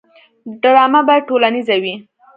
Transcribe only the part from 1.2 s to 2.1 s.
ټولنیزه وي